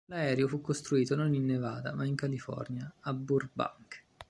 [0.05, 4.03] L'aereo fu costruito non in Nevada, ma in California, a Burbank.